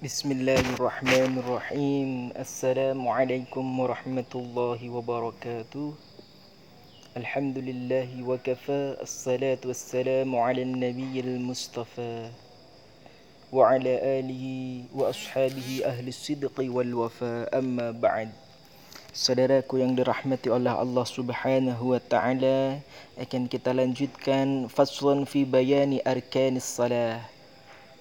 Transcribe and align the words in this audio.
بسم 0.00 0.32
الله 0.32 0.80
الرحمن 0.80 1.44
الرحيم. 1.44 2.32
السلام 2.32 3.04
عليكم 3.04 3.60
ورحمة 3.60 4.32
الله 4.32 4.80
وبركاته. 4.80 5.92
الحمد 7.20 7.56
لله 7.60 8.08
وكفى. 8.24 8.96
الصلاة 8.96 9.60
والسلام 9.60 10.32
على 10.32 10.64
النبي 10.64 11.20
المصطفى 11.20 12.32
وعلى 13.52 13.92
آله 14.24 14.44
وأصحابه 14.96 15.84
أهل 15.84 16.08
الصدق 16.08 16.56
والوفاء. 16.56 17.52
أما 17.52 17.92
بعد 17.92 18.32
Saudaraku 19.12 19.84
yang 19.84 19.92
dirahmati 19.92 20.48
oleh 20.48 20.72
Allah 20.72 21.04
Subhanahu 21.04 21.92
wa 21.92 22.00
taala, 22.00 22.80
akan 23.20 23.52
kita 23.52 23.76
lanjutkan 23.76 24.64
faslun 24.72 25.28
fi 25.28 25.44
bayani 25.44 26.00
arkanis 26.08 26.64
salah. 26.64 27.20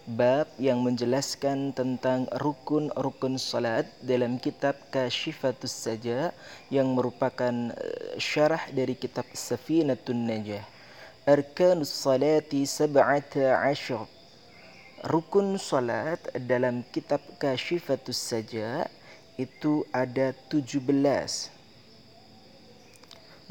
Bab 0.10 0.50
yang 0.57 0.82
menjelaskan 0.82 1.70
tentang 1.70 2.26
rukun-rukun 2.41 3.38
salat 3.38 3.86
dalam 4.02 4.41
kitab 4.41 4.73
Kashifatus 4.90 5.70
Saja 5.70 6.34
yang 6.73 6.98
merupakan 6.98 7.54
eh, 7.70 8.17
syarah 8.17 8.66
dari 8.73 8.98
kitab 8.98 9.30
Safinatun 9.38 10.26
Najah. 10.26 10.66
Arkanus 11.30 11.94
salati 11.94 12.66
sab'ata 12.66 13.62
ashar. 13.70 14.09
Rukun 15.05 15.62
salat 15.62 16.17
dalam 16.41 16.81
kitab 16.89 17.22
Kashifatus 17.38 18.17
Saja 18.17 18.89
itu 19.38 19.86
ada 19.94 20.34
17. 20.50 21.59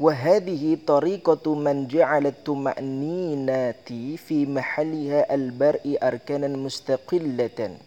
وهذه 0.00 0.78
طريقة 0.86 1.54
من 1.54 1.86
جعل 1.86 2.26
الطمأنينة 2.26 3.86
في 4.18 4.46
محلها 4.46 5.34
البرء 5.34 5.84
أركانا 6.02 6.50
مستقلة 6.50 7.78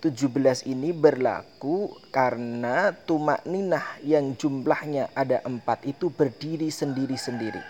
17 0.00 0.64
ini 0.64 0.96
berlaku 0.96 1.92
karena 2.08 2.88
tumak 3.04 3.44
ninah 3.44 4.00
yang 4.00 4.32
jumlahnya 4.32 5.12
ada 5.12 5.44
empat 5.44 5.84
itu 5.84 6.08
berdiri 6.08 6.72
sendiri-sendiri. 6.72 7.60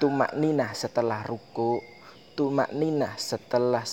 Tumak 0.00 0.32
ninah 0.40 0.72
setelah 0.72 1.20
ruku, 1.20 1.84
tumak 2.32 2.72
ninah 2.72 3.12
setelah 3.20 3.84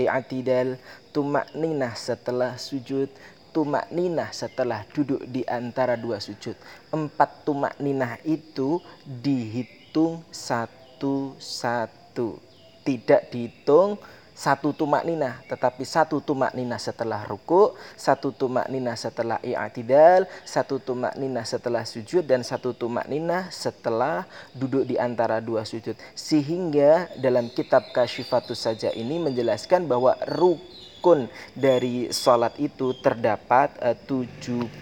i'tidal, 0.00 0.80
tumak 1.12 1.52
ninah 1.52 1.92
setelah 1.92 2.56
sujud, 2.56 3.12
tumak 3.55 3.87
ninah 3.87 4.35
setelah 4.35 4.83
duduk 4.91 5.23
di 5.31 5.47
antara 5.47 5.95
dua 5.95 6.19
sujud. 6.19 6.59
Empat 6.91 7.47
tumak 7.47 7.79
ninah 7.79 8.19
itu 8.27 8.83
dihitung 9.07 10.27
satu-satu. 10.27 12.35
Tidak 12.83 13.31
dihitung 13.31 13.95
satu 14.35 14.75
tumak 14.75 15.07
ninah, 15.07 15.39
tetapi 15.47 15.87
satu 15.87 16.19
tumak 16.19 16.51
ninah 16.51 16.75
setelah 16.75 17.23
ruku, 17.23 17.71
satu 17.95 18.35
tumak 18.35 18.67
ninah 18.67 18.99
setelah 18.99 19.39
i'tidal, 19.39 20.27
satu 20.43 20.83
tumak 20.83 21.15
ninah 21.15 21.47
setelah 21.47 21.87
sujud, 21.87 22.27
dan 22.27 22.43
satu 22.43 22.75
tumak 22.75 23.07
ninah 23.07 23.47
setelah 23.47 24.27
duduk 24.51 24.83
di 24.83 24.99
antara 24.99 25.39
dua 25.39 25.63
sujud. 25.63 25.95
Sehingga 26.11 27.07
dalam 27.15 27.47
kitab 27.47 27.95
Kashifatus 27.95 28.67
saja 28.67 28.91
ini 28.91 29.23
menjelaskan 29.23 29.87
bahwa 29.87 30.19
ruku 30.35 30.75
rukun 31.05 31.29
dari 31.53 32.09
salat 32.09 32.57
itu 32.57 32.97
terdapat 32.97 33.69
uh, 33.77 33.93
17. 34.09 34.81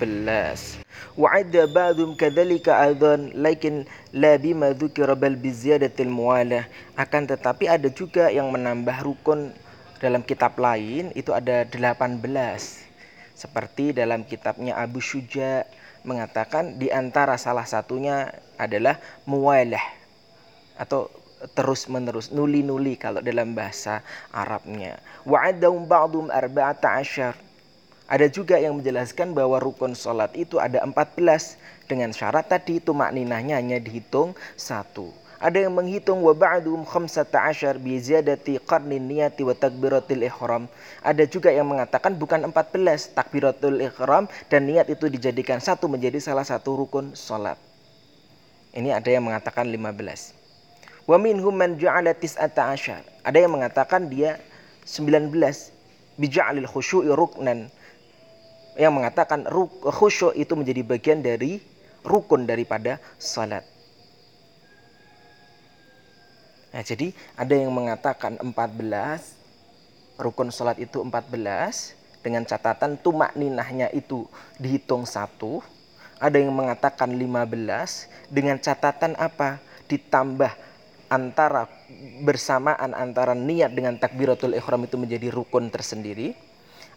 Wa'adda 1.19 1.67
ba'dhum 1.67 2.15
kadzalika 2.15 2.79
aidan 2.79 3.35
lakin 3.35 3.83
la 4.15 4.39
bima 4.39 4.71
dzukira 4.71 5.19
bal 5.19 5.35
bi 5.35 5.51
ziyadatil 5.51 6.07
muwalah. 6.07 6.63
Akan 6.95 7.27
tetapi 7.27 7.67
ada 7.67 7.91
juga 7.91 8.31
yang 8.31 8.47
menambah 8.55 9.03
rukun 9.03 9.51
dalam 9.99 10.23
kitab 10.23 10.55
lain 10.55 11.11
itu 11.11 11.35
ada 11.35 11.67
18. 11.67 12.23
Seperti 13.35 13.91
dalam 13.91 14.23
kitabnya 14.23 14.79
Abu 14.79 15.03
Syuja 15.03 15.67
mengatakan 16.07 16.79
di 16.79 16.87
antara 16.87 17.35
salah 17.35 17.67
satunya 17.67 18.31
adalah 18.55 18.95
muwalah 19.27 19.83
atau 20.79 21.11
terus 21.51 21.91
menerus 21.91 22.31
nuli-nuli 22.31 22.95
kalau 22.95 23.19
dalam 23.19 23.51
bahasa 23.51 23.99
Arabnya. 24.31 24.99
Wa'adahum 25.27 25.83
ba'dum 25.83 26.31
arba'ata 26.31 27.03
asyar. 27.03 27.35
Ada 28.07 28.27
juga 28.31 28.59
yang 28.59 28.79
menjelaskan 28.79 29.31
bahwa 29.35 29.59
rukun 29.59 29.95
sholat 29.95 30.31
itu 30.35 30.59
ada 30.59 30.83
14 30.83 31.59
dengan 31.87 32.11
syarat 32.11 32.47
tadi 32.47 32.79
itu 32.79 32.91
makninahnya 32.91 33.59
hanya 33.59 33.79
dihitung 33.79 34.35
satu. 34.59 35.11
Ada 35.43 35.67
yang 35.67 35.75
menghitung 35.75 36.23
wa 36.23 36.31
ba'dum 36.31 36.87
khamsata 36.87 37.35
asyar 37.51 37.75
bi 37.75 37.99
ziyadati 37.99 38.63
qarnin 38.63 39.03
niyati 39.03 39.43
wa 39.43 39.51
takbiratil 39.51 40.23
ihram. 40.23 40.71
Ada 41.03 41.27
juga 41.27 41.51
yang 41.51 41.67
mengatakan 41.67 42.15
bukan 42.15 42.47
14 42.47 43.11
takbiratul 43.11 43.83
ihram 43.83 44.31
dan 44.47 44.71
niat 44.71 44.87
itu 44.87 45.11
dijadikan 45.11 45.59
satu 45.59 45.91
menjadi 45.91 46.23
salah 46.23 46.47
satu 46.47 46.79
rukun 46.79 47.11
sholat. 47.11 47.59
Ini 48.71 48.95
ada 48.95 49.09
yang 49.11 49.27
mengatakan 49.27 49.67
15. 49.67 50.42
Wa 51.03 51.19
minhum 51.19 51.51
man 51.51 51.75
ja'ala. 51.75 52.15
Ada 53.23 53.37
yang 53.37 53.51
mengatakan 53.51 54.07
dia 54.07 54.39
19 54.87 55.31
bija'alil 56.19 56.67
khusyu'i 56.67 57.11
ruknan. 57.11 57.67
Yang 58.73 58.93
mengatakan 58.93 59.45
khusyuk 59.85 60.33
itu 60.33 60.53
menjadi 60.57 60.81
bagian 60.81 61.19
dari 61.21 61.61
rukun 62.01 62.49
daripada 62.49 62.97
salat. 63.21 63.63
Nah, 66.73 66.81
jadi 66.81 67.13
ada 67.37 67.53
yang 67.53 67.69
mengatakan 67.69 68.41
14 68.41 70.17
rukun 70.17 70.49
salat 70.49 70.81
itu 70.81 71.05
14 71.05 71.93
dengan 72.25 72.41
catatan 72.49 72.97
tumak 72.97 73.37
ninahnya 73.37 73.93
itu 73.93 74.25
dihitung 74.57 75.05
satu. 75.05 75.61
Ada 76.17 76.41
yang 76.41 76.55
mengatakan 76.55 77.13
15 77.13 78.33
dengan 78.33 78.57
catatan 78.57 79.13
apa? 79.21 79.61
Ditambah 79.85 80.72
antara 81.13 81.69
bersamaan 82.25 82.97
antara 82.97 83.37
niat 83.37 83.69
dengan 83.69 83.93
takbiratul 84.01 84.57
ihram 84.57 84.81
itu 84.81 84.97
menjadi 84.97 85.29
rukun 85.29 85.69
tersendiri. 85.69 86.33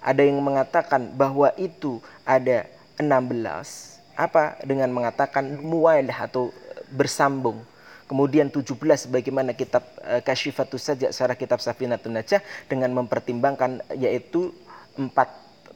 Ada 0.00 0.25
yang 0.25 0.41
mengatakan 0.41 1.12
bahwa 1.12 1.53
itu 1.60 2.00
ada 2.25 2.65
16 2.97 4.16
apa 4.16 4.56
dengan 4.65 4.88
mengatakan 4.88 5.60
muwailah 5.60 6.32
atau 6.32 6.49
bersambung. 6.97 7.60
Kemudian 8.06 8.49
17 8.49 9.10
bagaimana 9.10 9.50
kitab 9.53 9.82
uh, 10.06 10.22
Kasyifatus 10.22 10.81
saja 10.81 11.10
secara 11.10 11.34
kitab 11.34 11.59
Safinatun 11.59 12.15
Najah 12.15 12.41
dengan 12.71 12.94
mempertimbangkan 12.94 13.83
yaitu 13.98 14.54
empat 14.94 15.27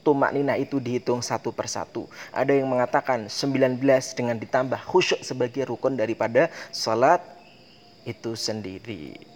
tumak 0.07 0.33
ninah 0.33 0.57
itu 0.57 0.81
dihitung 0.81 1.21
satu 1.21 1.53
persatu. 1.53 2.09
Ada 2.33 2.57
yang 2.57 2.71
mengatakan 2.71 3.29
19 3.29 3.83
dengan 4.17 4.39
ditambah 4.39 4.81
khusyuk 4.89 5.21
sebagai 5.27 5.69
rukun 5.69 5.99
daripada 5.99 6.49
salat 6.73 7.21
itu 8.05 8.37
sendiri. 8.37 9.31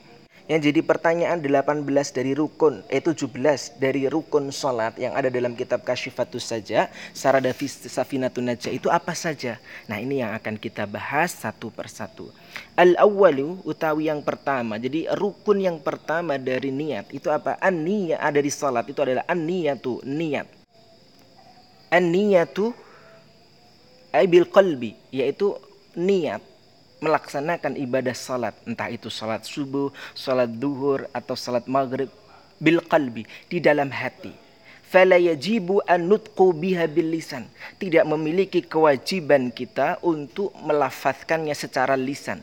Yang 0.45 0.69
jadi 0.69 0.81
pertanyaan 0.85 1.41
18 1.41 1.89
dari 2.13 2.37
rukun, 2.37 2.85
eh 2.93 3.01
17 3.01 3.81
dari 3.81 4.05
rukun 4.05 4.53
sholat 4.53 4.93
yang 5.01 5.17
ada 5.17 5.33
dalam 5.33 5.57
kitab 5.57 5.81
Kashifatus 5.89 6.45
saja, 6.53 6.93
Sarada 7.17 7.49
Safinatun 7.57 8.53
Najah 8.53 8.69
itu 8.69 8.93
apa 8.93 9.17
saja? 9.17 9.57
Nah 9.89 9.97
ini 9.97 10.21
yang 10.21 10.37
akan 10.37 10.61
kita 10.61 10.85
bahas 10.85 11.33
satu 11.33 11.73
persatu. 11.73 12.29
Al-awwalu 12.77 13.65
utawi 13.65 14.13
yang 14.13 14.21
pertama. 14.21 14.77
Jadi 14.77 15.09
rukun 15.17 15.65
yang 15.65 15.81
pertama 15.81 16.37
dari 16.37 16.69
niat 16.69 17.09
itu 17.17 17.33
apa? 17.33 17.57
An-niyat 17.57 18.21
ada 18.21 18.37
di 18.45 18.53
sholat 18.53 18.85
itu 18.85 19.01
adalah 19.01 19.25
an-niyatu, 19.25 20.05
niat. 20.05 20.45
An-niyatu 21.89 22.69
ay 24.13 24.29
bil 24.29 24.45
qalbi, 24.45 24.93
yaitu 25.09 25.57
niat 25.97 26.45
melaksanakan 27.05 27.77
ibadah 27.77 28.17
salat 28.17 28.57
entah 28.65 28.89
itu 28.89 29.13
salat 29.13 29.45
subuh, 29.45 29.93
salat 30.17 30.49
duhur 30.49 31.05
atau 31.13 31.37
salat 31.37 31.69
maghrib 31.69 32.09
bil 32.57 32.81
qalbi 32.81 33.29
di 33.53 33.61
dalam 33.61 33.93
hati. 33.93 34.33
Fala 34.89 35.19
yajibu 35.19 35.83
an 35.85 36.07
nutqu 36.09 36.55
biha 36.55 36.89
bil 36.89 37.13
lisan. 37.13 37.45
Tidak 37.77 38.07
memiliki 38.09 38.63
kewajiban 38.65 39.51
kita 39.51 39.99
untuk 40.07 40.55
melafazkannya 40.63 41.53
secara 41.53 41.99
lisan. 41.99 42.41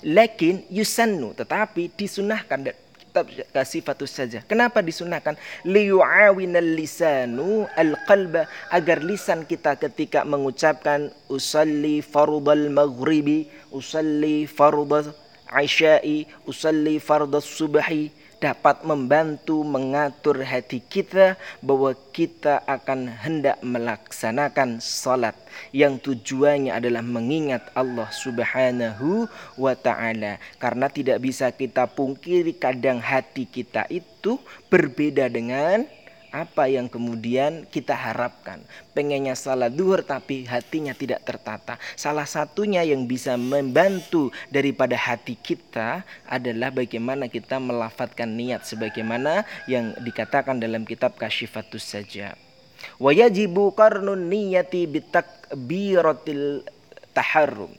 Lakin 0.00 0.64
yusannu 0.72 1.36
tetapi 1.36 1.92
disunahkan 1.92 2.72
kitab 3.10 3.26
kasifatus 3.50 4.14
saja. 4.14 4.38
Kenapa 4.46 4.78
disunahkan? 4.78 5.34
Liyu'awinal 5.66 6.78
lisanu 6.78 7.66
al-qalba 7.74 8.46
agar 8.70 9.02
lisan 9.02 9.42
kita 9.42 9.74
ketika 9.74 10.22
mengucapkan 10.22 11.10
usalli 11.26 12.06
fardal 12.06 12.70
maghribi, 12.70 13.50
usalli 13.74 14.46
fardal 14.46 15.10
isya'i, 15.50 16.30
usalli 16.46 17.02
fardal 17.02 17.42
subhi 17.42 18.14
dapat 18.40 18.82
membantu 18.88 19.60
mengatur 19.60 20.40
hati 20.40 20.80
kita 20.80 21.36
bahwa 21.60 21.92
kita 22.10 22.64
akan 22.64 23.06
hendak 23.06 23.60
melaksanakan 23.60 24.80
salat. 24.80 25.36
Yang 25.76 26.10
tujuannya 26.10 26.72
adalah 26.72 27.04
mengingat 27.04 27.68
Allah 27.76 28.08
Subhanahu 28.08 29.28
wa 29.60 29.76
taala. 29.76 30.40
Karena 30.56 30.88
tidak 30.88 31.20
bisa 31.20 31.52
kita 31.52 31.84
pungkiri 31.84 32.56
kadang 32.56 32.98
hati 32.98 33.44
kita 33.44 33.84
itu 33.92 34.40
berbeda 34.72 35.28
dengan 35.28 35.84
apa 36.30 36.70
yang 36.70 36.86
kemudian 36.86 37.66
kita 37.66 37.94
harapkan. 37.94 38.62
Pengennya 38.94 39.34
salat 39.34 39.74
duhur 39.74 40.02
tapi 40.06 40.46
hatinya 40.46 40.94
tidak 40.94 41.26
tertata. 41.26 41.76
Salah 41.98 42.26
satunya 42.26 42.82
yang 42.86 43.06
bisa 43.06 43.34
membantu 43.34 44.30
daripada 44.50 44.94
hati 44.94 45.34
kita 45.38 46.06
adalah 46.26 46.70
bagaimana 46.70 47.26
kita 47.26 47.58
melafatkan 47.58 48.30
niat 48.30 48.66
sebagaimana 48.66 49.42
yang 49.66 49.94
dikatakan 50.02 50.58
dalam 50.58 50.86
kitab 50.86 51.18
Kasyifatus 51.18 51.82
Saja. 51.84 52.38
Wa 52.96 53.12
yajibu 53.12 53.74
qarnun 53.76 54.30
niyati 54.30 54.88
bitakbiratil 54.88 56.64
taharrum. 57.12 57.74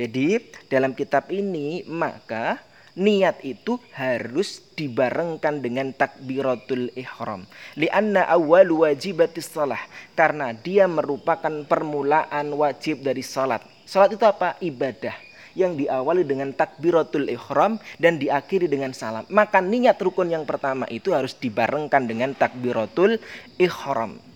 Jadi 0.00 0.40
dalam 0.72 0.96
kitab 0.96 1.28
ini 1.28 1.84
maka 1.84 2.69
niat 2.98 3.42
itu 3.46 3.78
harus 3.94 4.62
dibarengkan 4.74 5.62
dengan 5.62 5.92
takbiratul 5.94 6.90
ihram. 6.96 7.46
Lianna 7.76 8.26
awal 8.26 8.70
wajibatis 8.72 9.50
salah. 9.50 9.80
Karena 10.16 10.50
dia 10.54 10.90
merupakan 10.90 11.52
permulaan 11.66 12.54
wajib 12.54 13.02
dari 13.04 13.22
salat. 13.22 13.62
Salat 13.84 14.14
itu 14.14 14.24
apa? 14.26 14.56
Ibadah 14.62 15.30
yang 15.58 15.74
diawali 15.74 16.22
dengan 16.22 16.54
takbiratul 16.54 17.26
ihram 17.26 17.82
dan 17.98 18.22
diakhiri 18.22 18.70
dengan 18.70 18.94
salam. 18.94 19.26
Maka 19.28 19.58
niat 19.58 19.98
rukun 19.98 20.30
yang 20.30 20.46
pertama 20.46 20.86
itu 20.88 21.10
harus 21.10 21.34
dibarengkan 21.34 22.06
dengan 22.06 22.34
takbiratul 22.38 23.18
ihram. 23.58 24.29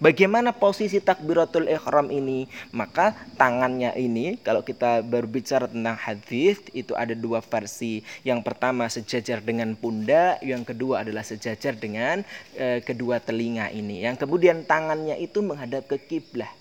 Bagaimana 0.00 0.56
posisi 0.56 0.96
takbiratul 0.96 1.68
ihram 1.68 2.08
ini? 2.08 2.48
Maka 2.72 3.12
tangannya 3.36 3.92
ini 4.00 4.40
kalau 4.40 4.64
kita 4.64 5.04
berbicara 5.04 5.68
tentang 5.68 5.92
hadis 5.92 6.56
itu 6.72 6.96
ada 6.96 7.12
dua 7.12 7.44
versi. 7.44 8.00
Yang 8.24 8.40
pertama 8.48 8.88
sejajar 8.88 9.44
dengan 9.44 9.76
pundak, 9.76 10.40
yang 10.40 10.64
kedua 10.64 11.04
adalah 11.04 11.20
sejajar 11.20 11.76
dengan 11.76 12.24
e, 12.56 12.80
kedua 12.80 13.20
telinga 13.20 13.68
ini. 13.76 14.00
Yang 14.00 14.24
kemudian 14.24 14.64
tangannya 14.64 15.20
itu 15.20 15.44
menghadap 15.44 15.84
ke 15.84 16.00
kiblah. 16.00 16.59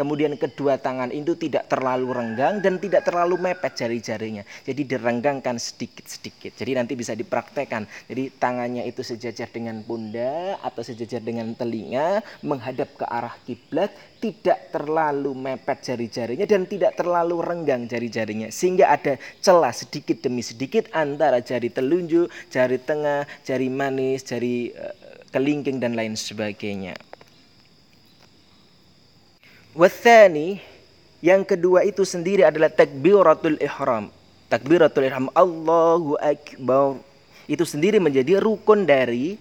Kemudian 0.00 0.32
kedua 0.40 0.80
tangan 0.80 1.12
itu 1.12 1.36
tidak 1.36 1.68
terlalu 1.68 2.16
renggang 2.16 2.64
dan 2.64 2.80
tidak 2.80 3.04
terlalu 3.04 3.36
mepet 3.36 3.84
jari-jarinya. 3.84 4.48
Jadi 4.64 4.88
direnggangkan 4.88 5.60
sedikit-sedikit. 5.60 6.56
Jadi 6.56 6.72
nanti 6.72 6.96
bisa 6.96 7.12
dipraktekkan. 7.12 7.84
Jadi 8.08 8.32
tangannya 8.40 8.88
itu 8.88 9.04
sejajar 9.04 9.52
dengan 9.52 9.84
pundak 9.84 10.56
atau 10.64 10.80
sejajar 10.80 11.20
dengan 11.20 11.52
telinga 11.52 12.24
menghadap 12.40 12.96
ke 12.96 13.04
arah 13.04 13.36
kiblat, 13.44 13.92
tidak 14.24 14.72
terlalu 14.72 15.36
mepet 15.36 15.84
jari-jarinya 15.84 16.48
dan 16.48 16.64
tidak 16.64 16.96
terlalu 16.96 17.44
renggang 17.44 17.84
jari-jarinya 17.84 18.48
sehingga 18.48 18.88
ada 18.88 19.20
celah 19.44 19.76
sedikit 19.76 20.24
demi 20.24 20.40
sedikit 20.40 20.88
antara 20.96 21.44
jari 21.44 21.68
telunjuk, 21.68 22.32
jari 22.48 22.80
tengah, 22.80 23.28
jari 23.44 23.68
manis, 23.68 24.24
jari 24.24 24.72
uh, 24.72 24.96
kelingking 25.28 25.76
dan 25.76 25.92
lain 25.92 26.16
sebagainya. 26.16 27.09
Wathani 29.70 30.58
yang 31.22 31.46
kedua 31.46 31.86
itu 31.86 32.02
sendiri 32.02 32.42
adalah 32.42 32.66
takbiratul 32.72 33.54
ihram. 33.62 34.10
Takbiratul 34.50 35.06
ihram 35.06 35.30
Allahu 35.30 36.18
akbar. 36.18 36.98
Itu 37.46 37.62
sendiri 37.62 38.02
menjadi 38.02 38.42
rukun 38.42 38.82
dari 38.82 39.38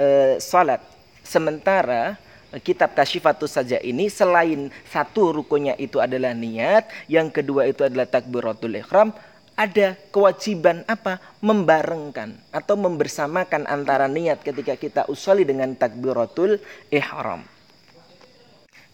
uh, 0.00 0.40
salat. 0.40 0.80
Sementara 1.20 2.16
kitab 2.64 2.96
Kasyifatus 2.96 3.60
saja 3.60 3.76
ini 3.84 4.08
selain 4.08 4.72
satu 4.88 5.36
rukunnya 5.36 5.76
itu 5.76 6.00
adalah 6.00 6.32
niat, 6.32 6.88
yang 7.06 7.28
kedua 7.28 7.68
itu 7.68 7.84
adalah 7.84 8.08
takbiratul 8.08 8.72
ihram, 8.72 9.12
ada 9.52 10.00
kewajiban 10.08 10.80
apa? 10.88 11.20
Membarengkan 11.44 12.40
atau 12.50 12.74
membersamakan 12.80 13.68
antara 13.68 14.08
niat 14.08 14.40
ketika 14.40 14.74
kita 14.80 15.02
usali 15.12 15.44
dengan 15.44 15.76
takbiratul 15.76 16.56
ihram. 16.88 17.59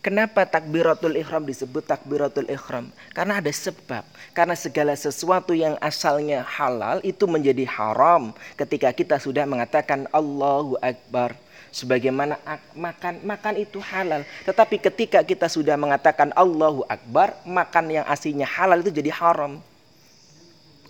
Kenapa 0.06 0.46
takbiratul 0.46 1.18
ihram 1.18 1.42
disebut 1.42 1.82
takbiratul 1.82 2.46
ihram? 2.46 2.94
Karena 3.10 3.42
ada 3.42 3.50
sebab. 3.50 4.06
Karena 4.30 4.54
segala 4.54 4.94
sesuatu 4.94 5.50
yang 5.50 5.74
asalnya 5.82 6.46
halal 6.46 7.02
itu 7.02 7.26
menjadi 7.26 7.66
haram 7.66 8.30
ketika 8.54 8.94
kita 8.94 9.18
sudah 9.18 9.42
mengatakan 9.50 10.06
Allahu 10.14 10.78
Akbar. 10.78 11.34
Sebagaimana 11.74 12.38
makan 12.78 13.18
makan 13.26 13.54
itu 13.58 13.82
halal, 13.82 14.22
tetapi 14.46 14.78
ketika 14.78 15.26
kita 15.26 15.50
sudah 15.50 15.74
mengatakan 15.74 16.30
Allahu 16.38 16.86
Akbar, 16.86 17.34
makan 17.42 17.90
yang 17.90 18.06
aslinya 18.06 18.46
halal 18.46 18.86
itu 18.86 18.94
jadi 18.94 19.10
haram. 19.10 19.58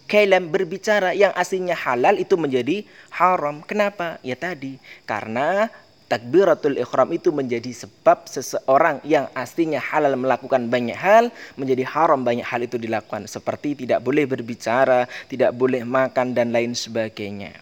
Kalam 0.07 0.53
berbicara 0.53 1.17
yang 1.17 1.33
aslinya 1.33 1.73
halal 1.73 2.21
itu 2.21 2.37
menjadi 2.37 2.85
haram. 3.11 3.65
Kenapa? 3.65 4.21
Ya 4.23 4.37
tadi, 4.39 4.77
karena 5.09 5.73
takbiratul 6.07 6.79
ikhram 6.79 7.11
itu 7.11 7.35
menjadi 7.35 7.71
sebab 7.75 8.31
seseorang 8.31 9.03
yang 9.03 9.27
aslinya 9.35 9.83
halal 9.83 10.15
melakukan 10.15 10.71
banyak 10.71 10.95
hal 10.95 11.35
menjadi 11.59 11.83
haram 11.87 12.23
banyak 12.23 12.47
hal 12.47 12.63
itu 12.63 12.79
dilakukan 12.79 13.27
seperti 13.27 13.87
tidak 13.87 14.03
boleh 14.03 14.25
berbicara, 14.27 15.11
tidak 15.27 15.51
boleh 15.55 15.83
makan 15.83 16.33
dan 16.35 16.55
lain 16.55 16.73
sebagainya. 16.75 17.59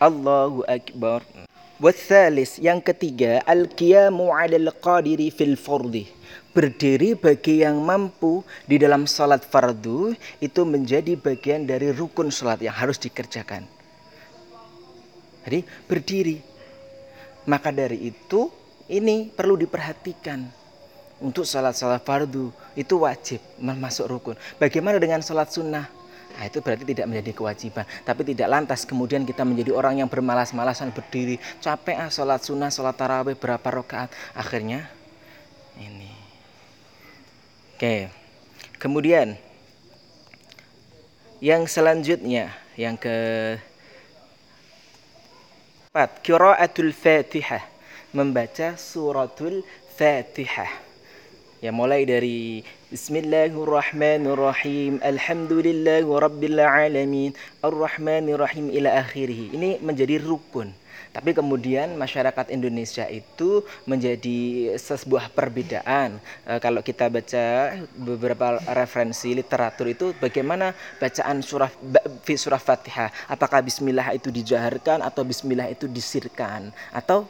Allahu 0.00 0.64
akbar. 0.64 1.24
Wasalis 1.80 2.60
yang 2.60 2.84
ketiga 2.84 3.40
al-qiyamu 3.48 4.32
'alal 4.36 4.68
qadiri 4.84 5.32
fil 5.32 5.56
fardhi. 5.56 6.08
Berdiri 6.52 7.16
bagi 7.16 7.64
yang 7.64 7.80
mampu 7.80 8.44
di 8.68 8.76
dalam 8.76 9.08
salat 9.08 9.40
fardu 9.40 10.12
itu 10.44 10.60
menjadi 10.68 11.16
bagian 11.16 11.64
dari 11.64 11.88
rukun 11.94 12.28
salat 12.28 12.60
yang 12.60 12.76
harus 12.76 13.00
dikerjakan. 13.00 13.64
Jadi 15.46 15.64
berdiri 15.88 16.49
maka 17.50 17.74
dari 17.74 18.14
itu 18.14 18.46
ini 18.86 19.26
perlu 19.26 19.58
diperhatikan 19.58 20.46
untuk 21.18 21.42
salat-salat 21.42 22.06
fardu 22.06 22.54
itu 22.78 22.94
wajib 23.02 23.42
masuk 23.58 24.06
rukun. 24.06 24.36
Bagaimana 24.62 25.02
dengan 25.02 25.18
salat 25.18 25.50
sunnah? 25.50 25.90
Nah, 26.30 26.46
itu 26.46 26.62
berarti 26.62 26.86
tidak 26.86 27.10
menjadi 27.10 27.34
kewajiban. 27.34 27.84
Tapi 28.06 28.22
tidak 28.22 28.48
lantas 28.48 28.86
kemudian 28.86 29.26
kita 29.26 29.42
menjadi 29.42 29.74
orang 29.74 29.98
yang 30.00 30.08
bermalas-malasan 30.08 30.94
berdiri. 30.94 31.42
Capek 31.58 31.98
ah 31.98 32.08
sholat 32.08 32.40
sunnah, 32.40 32.70
sholat 32.70 32.94
tarawih 32.94 33.34
berapa 33.34 33.66
rakaat. 33.66 34.14
Akhirnya 34.32 34.86
ini. 35.76 36.14
Oke. 37.74 38.14
Kemudian 38.80 39.36
yang 41.42 41.66
selanjutnya 41.66 42.54
yang 42.78 42.96
ke 42.96 43.16
Empat, 45.90 46.22
kiraatul 46.22 46.94
Fatihah. 46.94 47.66
Membaca 48.14 48.78
suratul 48.78 49.66
Fatihah. 49.98 50.70
Ya 51.58 51.74
mulai 51.74 52.06
dari 52.06 52.62
Bismillahirrahmanirrahim. 52.94 55.02
Alhamdulillahi 55.02 56.06
rabbil 56.06 56.62
alamin. 56.62 57.34
Arrahmanirrahim 57.66 58.70
ila 58.70 59.02
akhirih. 59.02 59.50
Ini 59.50 59.82
menjadi 59.82 60.22
rukun. 60.22 60.70
Tapi 61.10 61.34
kemudian 61.34 61.96
masyarakat 61.96 62.52
Indonesia 62.52 63.08
itu 63.08 63.64
menjadi 63.88 64.74
sebuah 64.76 65.32
perbedaan. 65.32 66.20
E, 66.46 66.52
kalau 66.62 66.84
kita 66.84 67.08
baca 67.08 67.74
beberapa 67.96 68.60
referensi 68.76 69.32
literatur 69.34 69.90
itu 69.90 70.06
bagaimana 70.20 70.76
bacaan 71.02 71.42
surah 71.42 71.72
surah 72.24 72.62
Fatihah. 72.62 73.10
Apakah 73.26 73.64
bismillah 73.64 74.14
itu 74.14 74.28
dijaharkan 74.30 75.02
atau 75.02 75.22
bismillah 75.26 75.68
itu 75.72 75.90
disirkan 75.90 76.70
atau 76.94 77.26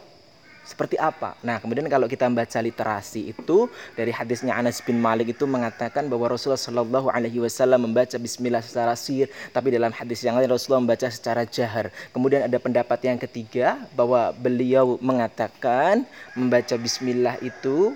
seperti 0.71 0.95
apa? 0.95 1.35
Nah, 1.43 1.59
kemudian 1.59 1.83
kalau 1.91 2.07
kita 2.07 2.31
membaca 2.31 2.62
literasi 2.62 3.35
itu 3.35 3.67
dari 3.99 4.15
hadisnya 4.15 4.55
Anas 4.55 4.79
bin 4.79 5.03
Malik 5.03 5.35
itu 5.35 5.43
mengatakan 5.43 6.07
bahwa 6.07 6.31
Rasulullah 6.31 6.62
Shallallahu 6.62 7.11
Alaihi 7.11 7.43
Wasallam 7.43 7.91
membaca 7.91 8.15
Bismillah 8.15 8.62
secara 8.62 8.95
sir, 8.95 9.27
tapi 9.50 9.75
dalam 9.75 9.91
hadis 9.91 10.23
yang 10.23 10.39
lain 10.39 10.47
Rasulullah 10.47 10.87
membaca 10.87 11.11
secara 11.11 11.43
jahar. 11.43 11.91
Kemudian 12.15 12.47
ada 12.47 12.55
pendapat 12.62 13.03
yang 13.03 13.19
ketiga 13.19 13.83
bahwa 13.99 14.31
beliau 14.31 14.95
mengatakan 15.03 16.07
membaca 16.39 16.79
Bismillah 16.79 17.43
itu 17.43 17.91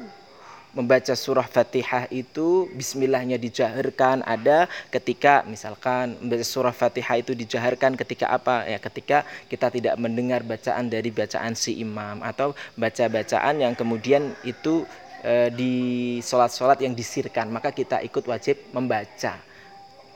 membaca 0.75 1.15
surah 1.15 1.47
Fatihah 1.47 2.11
itu 2.11 2.67
bismillahnya 2.75 3.39
dijaharkan. 3.39 4.27
Ada 4.27 4.67
ketika 4.91 5.47
misalkan 5.47 6.19
membaca 6.19 6.45
surah 6.45 6.75
Fatihah 6.75 7.23
itu 7.23 7.33
dijaharkan 7.33 7.95
ketika 7.95 8.29
apa? 8.35 8.67
Ya 8.67 8.83
ketika 8.83 9.23
kita 9.47 9.71
tidak 9.71 9.95
mendengar 9.97 10.43
bacaan 10.43 10.91
dari 10.91 11.15
bacaan 11.15 11.55
si 11.55 11.79
imam 11.79 12.21
atau 12.21 12.53
baca 12.75 13.07
bacaan 13.07 13.63
yang 13.63 13.73
kemudian 13.79 14.35
itu 14.43 14.83
e, 15.23 15.49
di 15.55 15.75
sholat-sholat 16.21 16.83
yang 16.83 16.93
disirkan. 16.93 17.49
Maka 17.49 17.71
kita 17.71 18.03
ikut 18.03 18.27
wajib 18.27 18.59
membaca 18.75 19.54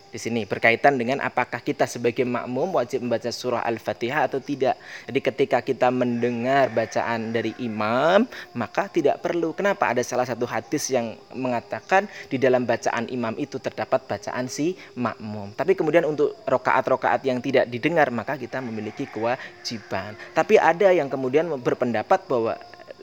di 0.08 0.18
sini 0.18 0.48
berkaitan 0.48 0.96
dengan 0.96 1.20
apakah 1.20 1.60
kita 1.60 1.84
sebagai 1.84 2.24
makmum 2.24 2.72
wajib 2.80 3.04
membaca 3.04 3.28
surah 3.28 3.60
Al-Fatihah 3.64 4.28
atau 4.28 4.40
tidak. 4.40 4.80
Jadi 5.04 5.20
ketika 5.20 5.58
kita 5.60 5.92
mendengar 5.92 6.72
bacaan 6.72 7.32
dari 7.32 7.52
imam, 7.60 8.24
maka 8.56 8.88
tidak 8.88 9.20
perlu. 9.20 9.52
Kenapa? 9.52 9.92
Ada 9.92 10.00
salah 10.04 10.24
satu 10.24 10.48
hadis 10.48 10.88
yang 10.88 11.16
mengatakan 11.36 12.08
di 12.32 12.40
dalam 12.40 12.64
bacaan 12.64 13.08
imam 13.12 13.36
itu 13.36 13.60
terdapat 13.60 14.04
bacaan 14.08 14.48
si 14.48 14.76
makmum. 14.96 15.52
Tapi 15.52 15.76
kemudian 15.76 16.08
untuk 16.08 16.32
rokaat-rokaat 16.48 17.20
yang 17.28 17.44
tidak 17.44 17.68
didengar, 17.68 18.08
maka 18.08 18.40
kita 18.40 18.64
memiliki 18.64 19.04
kewajiban. 19.08 20.16
Tapi 20.32 20.56
ada 20.56 20.88
yang 20.88 21.12
kemudian 21.12 21.48
berpendapat 21.60 22.24
bahwa 22.24 22.56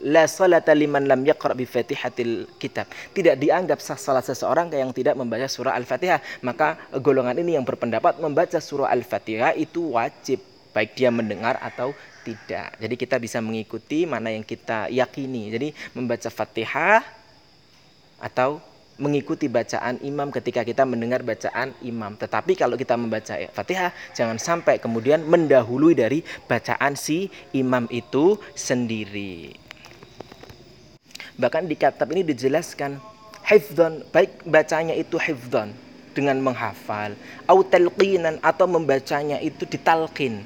la 0.04 0.28
salata 0.28 0.76
liman 0.76 1.08
lam 1.08 1.24
yaqra 1.24 1.56
bi 1.56 1.64
fatihatil 1.64 2.50
kitab. 2.60 2.90
Tidak 3.14 3.38
dianggap 3.40 3.80
sah 3.80 3.96
salat 3.96 4.26
seseorang 4.26 4.68
yang 4.72 4.92
tidak 4.92 5.16
membaca 5.16 5.48
surah 5.48 5.72
Al-Fatihah. 5.78 6.20
Maka 6.44 6.76
golongan 7.00 7.38
ini 7.40 7.56
yang 7.56 7.64
berpendapat 7.64 8.20
membaca 8.20 8.60
surah 8.60 8.92
Al-Fatihah 8.92 9.56
itu 9.56 9.96
wajib 9.96 10.42
baik 10.76 10.92
dia 10.92 11.08
mendengar 11.08 11.56
atau 11.64 11.96
tidak. 12.20 12.76
Jadi 12.76 12.94
kita 13.00 13.16
bisa 13.16 13.40
mengikuti 13.40 14.04
mana 14.04 14.28
yang 14.28 14.44
kita 14.44 14.92
yakini. 14.92 15.48
Jadi 15.48 15.68
membaca 15.96 16.28
Fatihah 16.28 17.00
atau 18.20 18.60
mengikuti 18.96 19.44
bacaan 19.48 20.00
imam 20.00 20.32
ketika 20.32 20.64
kita 20.64 20.84
mendengar 20.88 21.20
bacaan 21.20 21.72
imam. 21.84 22.16
Tetapi 22.16 22.56
kalau 22.56 22.76
kita 22.76 22.96
membaca 22.96 23.36
Fatihah, 23.52 23.92
jangan 24.16 24.40
sampai 24.40 24.80
kemudian 24.80 25.24
mendahului 25.24 25.92
dari 25.92 26.24
bacaan 26.48 26.96
si 26.96 27.28
imam 27.52 27.84
itu 27.92 28.40
sendiri. 28.56 29.65
Bahkan 31.36 31.68
di 31.68 31.76
kitab 31.76 32.08
ini 32.16 32.24
dijelaskan 32.24 32.96
hifdzan, 33.44 34.08
baik 34.08 34.42
bacanya 34.48 34.96
itu 34.96 35.20
hifdzan 35.20 35.70
dengan 36.16 36.40
menghafal, 36.40 37.12
au 37.44 37.60
talqinan 37.60 38.40
atau 38.40 38.64
membacanya 38.64 39.36
itu 39.44 39.68
ditalqin, 39.68 40.40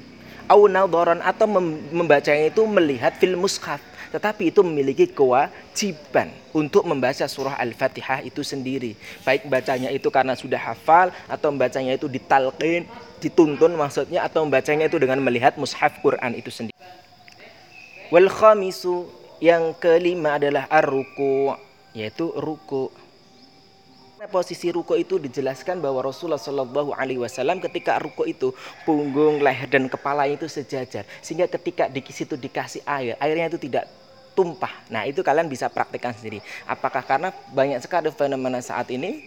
au 0.51 0.67
nadharan 0.67 1.23
atau 1.23 1.47
membacanya 1.95 2.51
itu 2.51 2.61
melihat 2.67 3.15
fil 3.15 3.39
mushaf. 3.39 3.79
Tetapi 4.11 4.51
itu 4.51 4.59
memiliki 4.59 5.07
kewajiban 5.07 6.35
untuk 6.51 6.83
membaca 6.83 7.23
surah 7.23 7.55
Al-Fatihah 7.55 8.27
itu 8.27 8.43
sendiri. 8.43 8.99
Baik 9.23 9.47
bacanya 9.47 9.87
itu 9.87 10.11
karena 10.11 10.35
sudah 10.35 10.59
hafal 10.59 11.15
atau 11.31 11.47
membacanya 11.47 11.95
itu 11.95 12.11
ditalqin, 12.11 12.83
dituntun 13.23 13.71
maksudnya 13.79 14.27
atau 14.27 14.43
membacanya 14.43 14.91
itu 14.91 14.99
dengan 14.99 15.23
melihat 15.23 15.55
mushaf 15.55 15.95
Quran 16.03 16.35
itu 16.35 16.51
sendiri. 16.51 16.75
Wal 18.11 18.27
khamisu 18.27 19.07
yang 19.41 19.73
kelima 19.73 20.37
adalah 20.37 20.69
ar-ruku, 20.69 21.57
yaitu 21.97 22.29
ruku. 22.37 22.93
Posisi 24.29 24.69
ruku 24.69 24.93
itu 25.01 25.17
dijelaskan 25.17 25.81
bahwa 25.81 26.05
Rasulullah 26.05 26.37
Shallallahu 26.37 26.93
Alaihi 26.93 27.17
Wasallam 27.17 27.57
ketika 27.57 27.97
ruku 27.97 28.29
itu 28.29 28.53
punggung, 28.85 29.41
leher 29.41 29.65
dan 29.65 29.89
kepala 29.89 30.29
itu 30.29 30.45
sejajar, 30.45 31.09
sehingga 31.25 31.49
ketika 31.49 31.89
di 31.89 32.05
situ 32.05 32.37
dikasih 32.37 32.85
air, 32.85 33.17
airnya 33.17 33.49
itu 33.49 33.57
tidak 33.57 33.89
tumpah. 34.37 34.69
Nah 34.93 35.09
itu 35.09 35.25
kalian 35.25 35.49
bisa 35.49 35.73
praktekkan 35.73 36.13
sendiri. 36.13 36.37
Apakah 36.69 37.01
karena 37.01 37.33
banyak 37.49 37.81
sekali 37.81 38.13
fenomena 38.13 38.61
saat 38.61 38.93
ini 38.93 39.25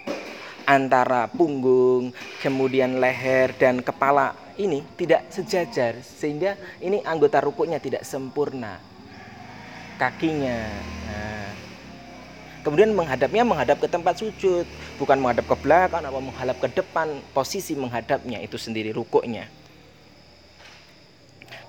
antara 0.63 1.27
punggung, 1.27 2.15
kemudian 2.39 3.03
leher 3.03 3.51
dan 3.59 3.83
kepala 3.83 4.39
ini 4.55 4.87
tidak 4.95 5.27
sejajar, 5.35 5.99
sehingga 6.07 6.55
ini 6.79 7.03
anggota 7.03 7.43
rukunya 7.43 7.83
tidak 7.83 8.07
sempurna 8.07 8.94
kakinya. 9.97 10.61
Nah, 11.09 11.49
kemudian 12.67 12.91
menghadapnya 12.93 13.43
menghadap 13.47 13.79
ke 13.81 13.89
tempat 13.89 14.19
sujud, 14.19 14.67
bukan 14.99 15.19
menghadap 15.21 15.47
ke 15.47 15.57
belakang 15.59 16.03
atau 16.03 16.23
menghadap 16.23 16.57
ke 16.59 16.69
depan. 16.71 17.21
Posisi 17.33 17.79
menghadapnya 17.79 18.41
itu 18.43 18.59
sendiri 18.59 18.91
rukuknya. 18.95 19.47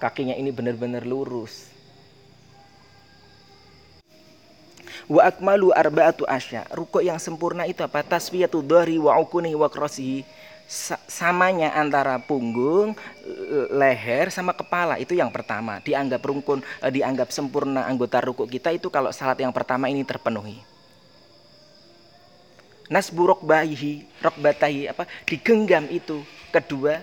Kakinya 0.02 0.36
ini 0.36 0.52
benar-benar 0.52 1.08
lurus. 1.08 1.72
Wa 5.06 5.30
akmalu 5.30 5.70
arba'atu 5.70 6.26
asya. 6.26 6.66
Rukuk 6.74 7.06
yang 7.06 7.22
sempurna 7.22 7.70
itu 7.70 7.86
apa? 7.86 8.02
Tasfiyatu 8.02 8.66
dhari 8.66 8.98
wa 8.98 9.14
ukuni 9.22 9.54
wa 9.54 9.70
krasihi 9.70 10.26
samanya 11.06 11.78
antara 11.78 12.18
punggung, 12.18 12.98
leher 13.70 14.34
sama 14.34 14.54
kepala 14.58 14.98
itu 14.98 15.14
yang 15.14 15.30
pertama. 15.30 15.78
Dianggap 15.82 16.22
rukun 16.26 16.66
eh, 16.82 16.92
dianggap 16.92 17.30
sempurna 17.30 17.86
anggota 17.86 18.22
ruku 18.22 18.50
kita 18.50 18.74
itu 18.74 18.90
kalau 18.90 19.14
salat 19.14 19.38
yang 19.42 19.54
pertama 19.54 19.86
ini 19.90 20.02
terpenuhi. 20.02 20.62
Nasbu 22.86 23.22
rokbahi, 23.34 24.22
rokbatahi 24.22 24.90
apa 24.90 25.10
digenggam 25.26 25.86
itu. 25.90 26.26
Kedua 26.50 27.02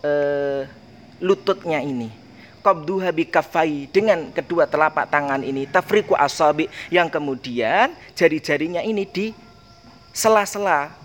eh, 0.00 0.62
lututnya 1.20 1.84
ini. 1.84 2.08
Qabduha 2.64 3.12
kafai 3.28 3.92
dengan 3.92 4.32
kedua 4.32 4.64
telapak 4.64 5.12
tangan 5.12 5.44
ini. 5.44 5.68
Tafriku 5.68 6.16
asabi 6.16 6.64
yang 6.88 7.12
kemudian 7.12 7.92
jari-jarinya 8.16 8.80
ini 8.80 9.04
di 9.04 9.36
sela-sela 10.16 11.03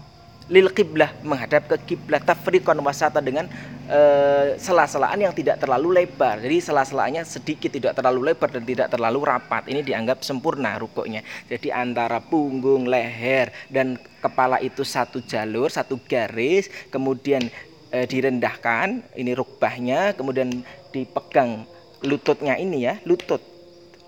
lil 0.50 0.74
kiblah 0.74 1.13
menghadap 1.22 1.70
ke 1.70 1.94
kiblat 1.94 2.25
tafriqan 2.25 2.82
wasata 2.82 3.22
dengan 3.22 3.46
uh, 3.86 4.58
sela-selaan 4.58 5.22
yang 5.22 5.34
tidak 5.34 5.62
terlalu 5.62 6.01
lebar. 6.01 6.41
Jadi 6.41 6.58
sela-selaannya 6.58 7.22
sedikit 7.22 7.70
tidak 7.70 7.94
terlalu 7.94 8.34
lebar 8.34 8.50
dan 8.50 8.65
tidak 8.65 8.89
terlalu 8.89 9.29
rapat. 9.29 9.70
Ini 9.70 9.86
dianggap 9.86 10.25
sempurna 10.25 10.74
rukuknya. 10.82 11.22
Jadi 11.46 11.70
antara 11.70 12.18
punggung, 12.18 12.89
leher 12.89 13.53
dan 13.70 14.01
kepala 14.25 14.58
itu 14.58 14.82
satu 14.82 15.22
jalur, 15.22 15.70
satu 15.70 16.01
garis, 16.10 16.65
kemudian 16.89 17.46
uh, 17.94 18.06
direndahkan, 18.10 19.06
ini 19.13 19.38
rukbahnya, 19.38 20.18
kemudian 20.18 20.65
dipegang 20.89 21.70
lututnya 22.01 22.58
ini 22.58 22.89
ya, 22.89 22.98
lutut 23.06 23.46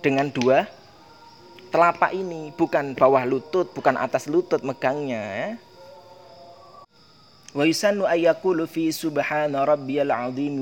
dengan 0.02 0.26
dua 0.34 0.66
telapak 1.70 2.18
ini, 2.18 2.50
bukan 2.58 2.98
bawah 2.98 3.24
lutut, 3.30 3.70
bukan 3.78 3.94
atas 3.96 4.26
lutut 4.26 4.66
megangnya 4.66 5.22
ya. 5.22 5.50
Wa 7.52 7.68
yusannu 7.68 8.08
ayyakulu 8.08 8.64
fi 8.64 8.96
subhana 8.96 9.68
rabbiyal 9.68 10.08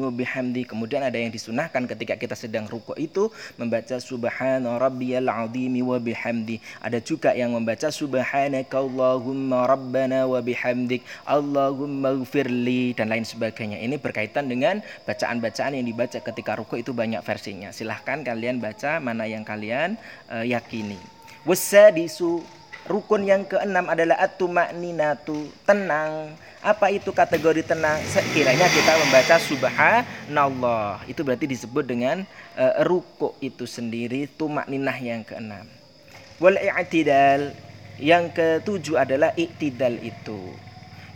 bihamdi. 0.10 0.66
Kemudian 0.66 1.06
ada 1.06 1.22
yang 1.22 1.30
disunahkan 1.30 1.86
ketika 1.86 2.18
kita 2.18 2.34
sedang 2.34 2.66
rukuk 2.66 2.98
itu 2.98 3.30
membaca 3.62 4.02
subhana 4.02 4.82
rabbiyal 4.82 5.30
azim 5.30 5.78
wa 5.86 6.02
bihamdi. 6.02 6.58
Ada 6.82 6.98
juga 6.98 7.38
yang 7.38 7.54
membaca 7.54 7.94
subhanaka 7.94 8.74
allahumma 8.82 9.70
rabbana 9.70 10.26
wa 10.26 10.42
bihamdik 10.42 11.06
allahumma 11.30 12.18
dan 12.98 13.06
lain 13.06 13.26
sebagainya. 13.26 13.78
Ini 13.86 14.02
berkaitan 14.02 14.50
dengan 14.50 14.82
bacaan-bacaan 15.06 15.78
yang 15.78 15.86
dibaca 15.86 16.18
ketika 16.18 16.58
rukuk 16.58 16.82
itu 16.82 16.90
banyak 16.90 17.22
versinya. 17.22 17.70
Silahkan 17.70 18.26
kalian 18.26 18.58
baca 18.58 18.98
mana 18.98 19.30
yang 19.30 19.46
kalian 19.46 19.94
uh, 20.34 20.42
yakini. 20.42 20.98
Wasadisu 21.46 22.59
rukun 22.90 23.30
yang 23.30 23.46
keenam 23.46 23.86
adalah 23.86 24.18
at-tumaninatu, 24.18 25.48
tenang 25.64 26.34
apa 26.60 26.92
itu 26.92 27.16
kategori 27.16 27.64
tenang? 27.64 28.04
Sekiranya 28.04 28.68
kita 28.68 28.92
membaca 29.00 29.36
subhanallah. 29.40 31.08
Itu 31.08 31.24
berarti 31.24 31.48
disebut 31.48 31.88
dengan 31.88 32.28
uh, 32.60 32.84
ruku 32.84 33.32
itu 33.40 33.64
sendiri 33.64 34.28
tumak 34.36 34.68
ninah 34.68 34.98
yang 35.00 35.24
keenam. 35.24 35.64
Wal 36.44 36.60
yang 38.00 38.32
ketujuh 38.32 38.96
adalah 38.96 39.36
i'tidal 39.36 39.96
itu 40.00 40.69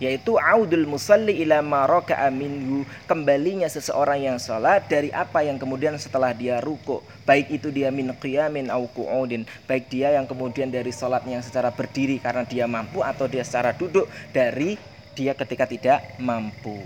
yaitu 0.03 0.36
audul 0.36 0.83
musalli 0.83 1.39
ila 1.48 1.63
ma 1.63 1.88
raka'a 1.88 2.27
minhu 2.27 2.83
kembalinya 3.07 3.72
seseorang 3.72 4.27
yang 4.27 4.36
salat 4.36 4.83
dari 4.91 5.07
apa 5.15 5.48
yang 5.48 5.55
kemudian 5.55 5.95
setelah 5.95 6.36
dia 6.36 6.60
ruku 6.60 7.00
baik 7.24 7.48
itu 7.55 7.72
dia 7.72 7.88
min 7.88 8.12
qiyamin 8.12 8.67
au 8.67 8.83
qu'udin 8.91 9.48
baik 9.63 9.88
dia 9.88 10.12
yang 10.12 10.27
kemudian 10.27 10.67
dari 10.67 10.91
salatnya 10.91 11.39
secara 11.39 11.72
berdiri 11.72 12.19
karena 12.19 12.43
dia 12.43 12.67
mampu 12.67 13.00
atau 13.00 13.31
dia 13.31 13.48
secara 13.48 13.72
duduk 13.72 14.12
dari 14.36 14.75
dia 15.13 15.38
ketika 15.38 15.69
tidak 15.69 16.01
mampu. 16.17 16.81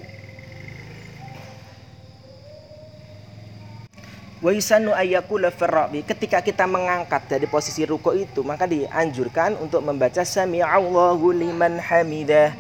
Ketika 6.06 6.46
kita 6.46 6.70
mengangkat 6.70 7.26
dari 7.26 7.50
posisi 7.50 7.82
ruko 7.90 8.14
itu 8.14 8.46
maka 8.46 8.70
dianjurkan 8.70 9.58
untuk 9.58 9.82
membaca 9.82 10.22
sami'allahu 10.22 11.26
liman 11.34 11.82
hamidah. 11.82 12.54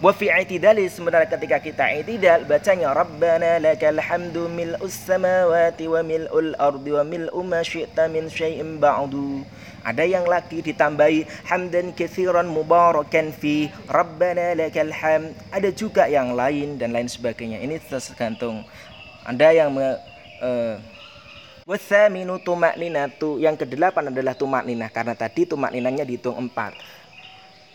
Wa 0.00 0.16
fi 0.16 0.32
i'tidali 0.32 0.88
sebenarnya 0.88 1.28
ketika 1.28 1.60
kita 1.60 1.84
i'tidal 1.92 2.48
bacanya 2.48 2.96
Rabbana 2.96 3.60
lakal 3.60 4.00
hamdu 4.00 4.48
mil'us 4.48 4.96
samawati 4.96 5.92
wa 5.92 6.00
mil'ul 6.00 6.56
ardi 6.56 6.96
wa 6.96 7.04
mil'u 7.04 7.44
ma 7.44 7.60
syi'ta 7.60 8.08
min 8.08 8.32
syai'in 8.32 8.80
ba'du. 8.80 9.44
Ada 9.84 10.08
yang 10.08 10.24
lagi 10.24 10.64
ditambahi 10.64 11.44
hamdan 11.44 11.92
katsiran 11.92 12.48
mubarakan 12.48 13.28
fi 13.28 13.68
rabbana 13.92 14.56
lakal 14.56 14.88
ham. 14.88 15.36
Ada 15.52 15.68
juga 15.68 16.08
yang 16.08 16.32
lain 16.32 16.80
dan 16.80 16.96
lain 16.96 17.04
sebagainya. 17.04 17.60
Ini 17.60 17.76
tergantung. 17.84 18.64
Ada 19.28 19.52
yang 19.52 19.68
me, 19.68 20.00
uh, 20.40 20.80
Wasaminu 21.68 22.40
tumak 22.40 22.74
ninatu 22.80 23.36
Yang 23.36 23.62
kedelapan 23.62 24.08
adalah 24.10 24.32
tumak 24.32 24.64
ninah 24.64 24.88
Karena 24.88 25.12
tadi 25.12 25.44
tumak 25.44 25.70
ninahnya 25.70 26.08
dihitung 26.08 26.34
empat 26.34 26.72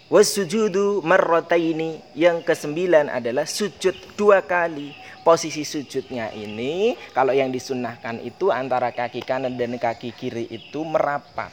Wasujudu 0.05 1.01
marrotaini 1.01 1.97
yang 2.13 2.45
kesembilan 2.45 3.09
adalah 3.09 3.49
sujud 3.49 3.97
dua 4.13 4.45
kali. 4.45 4.93
Posisi 5.25 5.65
sujudnya 5.65 6.29
ini 6.29 6.93
kalau 7.09 7.33
yang 7.33 7.49
disunahkan 7.49 8.21
itu 8.21 8.53
antara 8.53 8.93
kaki 8.93 9.25
kanan 9.25 9.57
dan 9.57 9.73
kaki 9.81 10.13
kiri 10.13 10.45
itu 10.53 10.85
merapat. 10.85 11.49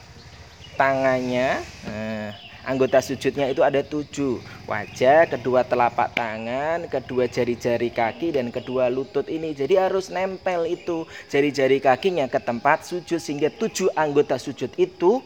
Tangannya 0.77 1.65
nah, 1.81 2.29
anggota 2.69 3.01
sujudnya 3.01 3.49
itu 3.49 3.65
ada 3.65 3.81
tujuh 3.81 4.37
wajah 4.69 5.33
kedua 5.33 5.65
telapak 5.65 6.13
tangan 6.13 6.85
kedua 6.93 7.25
jari-jari 7.25 7.89
kaki 7.89 8.37
dan 8.37 8.53
kedua 8.53 8.85
lutut 8.85 9.33
ini 9.33 9.57
jadi 9.57 9.89
harus 9.89 10.13
nempel 10.13 10.69
itu 10.69 11.09
jari-jari 11.29 11.81
kakinya 11.81 12.29
ke 12.29 12.37
tempat 12.37 12.85
sujud 12.85 13.17
sehingga 13.17 13.49
tujuh 13.49 13.89
anggota 13.97 14.37
sujud 14.37 14.69
itu 14.77 15.21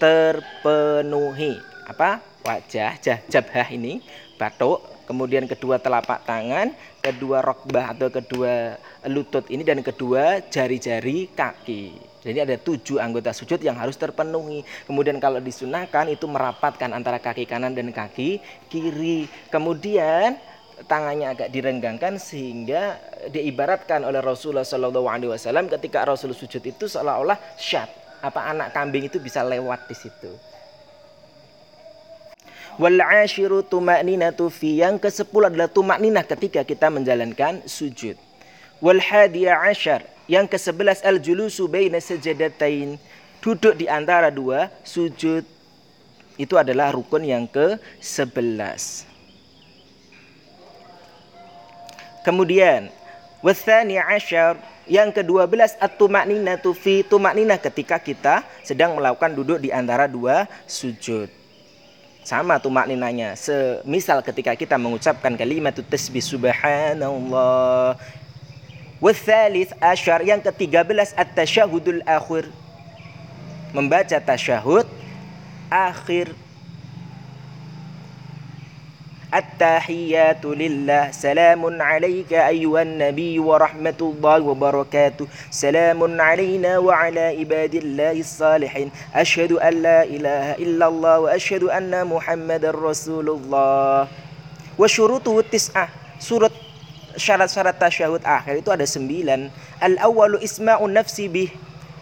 terpenuhi 0.00 1.77
apa 1.88 2.20
wajah 2.44 3.00
jabhah 3.26 3.68
ini 3.72 4.04
batuk 4.36 4.84
kemudian 5.08 5.48
kedua 5.48 5.80
telapak 5.80 6.28
tangan 6.28 6.76
kedua 7.00 7.40
rokbah 7.40 7.96
atau 7.96 8.12
kedua 8.12 8.76
lutut 9.08 9.48
ini 9.48 9.64
dan 9.64 9.80
kedua 9.80 10.44
jari-jari 10.44 11.32
kaki. 11.32 11.96
Jadi 12.20 12.38
ada 12.44 12.56
tujuh 12.60 13.00
anggota 13.00 13.32
sujud 13.32 13.62
yang 13.62 13.78
harus 13.80 13.96
terpenuhi. 13.96 14.66
Kemudian 14.84 15.16
kalau 15.22 15.40
disunahkan 15.40 16.10
itu 16.12 16.28
merapatkan 16.28 16.92
antara 16.92 17.22
kaki 17.22 17.48
kanan 17.48 17.72
dan 17.72 17.88
kaki 17.94 18.42
kiri. 18.68 19.30
Kemudian 19.48 20.36
tangannya 20.84 21.32
agak 21.32 21.48
direnggangkan 21.48 22.20
sehingga 22.20 23.00
diibaratkan 23.32 24.04
oleh 24.04 24.20
Rasulullah 24.22 24.66
SAW 24.66 25.66
ketika 25.78 26.04
Rasul 26.06 26.36
sujud 26.36 26.62
itu 26.62 26.84
seolah-olah 26.86 27.38
syat 27.58 27.90
apa 28.18 28.50
anak 28.50 28.74
kambing 28.74 29.06
itu 29.06 29.22
bisa 29.22 29.42
lewat 29.46 29.86
di 29.90 29.94
situ 29.94 30.30
Wal 32.78 33.02
ashiru 33.02 33.66
tuma'ninatu 33.66 34.46
fi. 34.54 34.78
Yang 34.78 35.10
ke-10 35.10 35.50
adalah 35.50 35.66
tumakninah 35.66 36.22
ketika 36.22 36.62
kita 36.62 36.86
menjalankan 36.94 37.66
sujud. 37.66 38.14
Wal 38.78 39.02
hadiya 39.02 39.58
ashar 39.66 40.06
yang 40.30 40.46
ke-11 40.46 41.02
al 41.02 41.18
julusu 41.18 41.66
baina 41.66 41.98
sajadatain. 41.98 42.94
Duduk 43.42 43.74
di 43.74 43.90
antara 43.90 44.30
dua 44.30 44.70
sujud. 44.86 45.42
Itu 46.38 46.54
adalah 46.54 46.94
rukun 46.94 47.26
yang 47.26 47.50
ke-11. 47.50 49.10
Kemudian 52.22 52.94
wathani 53.42 53.98
ashar 53.98 54.54
yang 54.86 55.10
ke-12 55.10 55.82
at-tumakninatu 55.82 56.70
fi. 56.78 57.02
Tumakninah 57.02 57.58
ketika 57.58 57.98
kita 57.98 58.46
sedang 58.62 58.94
melakukan 58.94 59.34
duduk 59.34 59.58
di 59.58 59.74
antara 59.74 60.06
dua 60.06 60.46
sujud 60.70 61.37
sama 62.28 62.60
tuh 62.60 62.68
makninanya. 62.68 63.32
Semisal 63.40 64.20
ketika 64.20 64.52
kita 64.52 64.76
mengucapkan 64.76 65.32
kalimat 65.32 65.72
tasbih 65.72 66.20
subhanallah. 66.20 67.96
Wathalith 69.00 69.72
asyar 69.80 70.20
yang 70.20 70.44
ke-13 70.44 71.16
at-tasyahudul 71.16 72.04
akhir. 72.04 72.52
Membaca 73.72 74.20
tasyahud 74.20 74.84
akhir 75.72 76.36
التحيات 79.28 80.40
لله. 80.40 81.12
سلام 81.12 81.60
عليك 81.82 82.32
أيها 82.32 82.82
النبي 82.82 83.38
ورحمة 83.38 84.00
الله 84.00 84.38
وبركاته. 84.40 85.26
سلام 85.52 86.00
علينا 86.00 86.78
وعلى 86.80 87.36
عباد 87.36 87.74
الله 87.74 88.16
الصالحين. 88.24 88.88
أشهد 89.12 89.60
أن 89.60 89.74
لا 89.84 90.00
إله 90.08 90.46
إلا 90.64 90.86
الله 90.88 91.16
وأشهد 91.28 91.68
أن 91.68 91.92
محمد 92.08 92.64
رسول 92.72 93.28
الله. 93.28 94.08
وشروطه 94.80 95.34
التسعة. 95.44 95.86
سورة 96.18 96.50
syarat-syarat 97.18 97.74
tasyahud 97.74 98.22
akhir 98.22 98.62
itu 98.62 98.70
ada 98.70 98.86
sembilan. 98.86 99.50
Al 99.82 99.98
awalu 99.98 100.38
isma'un 100.38 100.94
nafsi 100.94 101.26
bih. 101.26 101.50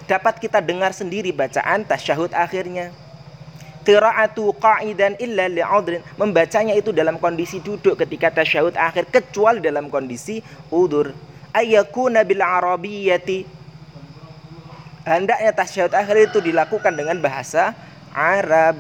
Dapat 0.07 0.39
kita 0.39 0.61
dengar 0.61 0.93
sendiri 0.93 1.33
bacaan 1.35 1.83
tasyahud 1.89 2.31
akhirnya. 2.37 2.93
Qiraatu 3.87 4.51
qa'idan 4.59 5.15
illa 5.23 5.47
li'udrin. 5.47 6.03
Membacanya 6.19 6.75
itu 6.75 6.91
dalam 6.91 7.23
kondisi 7.23 7.63
duduk 7.63 7.95
ketika 8.03 8.43
tasyahud 8.43 8.75
akhir 8.75 9.07
kecuali 9.15 9.63
dalam 9.63 9.87
kondisi 9.87 10.43
udur. 10.75 11.15
Ayyakuna 11.55 12.27
bil 12.27 12.43
arabiyyati. 12.43 13.47
Hendaknya 15.07 15.55
tasyahud 15.55 15.95
akhir 15.95 16.35
itu 16.35 16.39
dilakukan 16.43 16.91
dengan 16.91 17.23
bahasa 17.23 17.73
Arab. 18.11 18.77